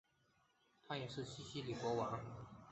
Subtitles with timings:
[0.87, 2.19] 他也是西西里国王。